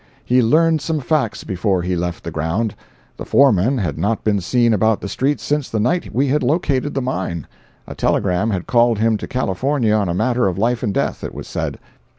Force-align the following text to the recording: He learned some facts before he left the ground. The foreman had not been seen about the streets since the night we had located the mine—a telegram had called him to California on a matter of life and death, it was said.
He 0.25 0.41
learned 0.41 0.81
some 0.81 0.99
facts 0.99 1.43
before 1.43 1.83
he 1.83 1.95
left 1.95 2.23
the 2.23 2.31
ground. 2.31 2.73
The 3.17 3.23
foreman 3.23 3.77
had 3.77 3.99
not 3.99 4.23
been 4.23 4.41
seen 4.41 4.73
about 4.73 4.99
the 4.99 5.07
streets 5.07 5.43
since 5.43 5.69
the 5.69 5.79
night 5.79 6.11
we 6.11 6.29
had 6.29 6.41
located 6.41 6.95
the 6.95 7.03
mine—a 7.03 7.93
telegram 7.93 8.49
had 8.49 8.65
called 8.65 8.97
him 8.97 9.15
to 9.17 9.27
California 9.27 9.93
on 9.93 10.09
a 10.09 10.15
matter 10.15 10.47
of 10.47 10.57
life 10.57 10.81
and 10.81 10.91
death, 10.91 11.23
it 11.23 11.35
was 11.35 11.47
said. 11.47 11.77